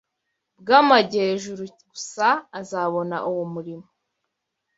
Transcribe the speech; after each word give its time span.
bw’amajyejuru 0.59 1.63
gusa, 1.89 2.27
azabona 2.59 3.17
uwo 3.29 3.43
murimo 3.53 3.87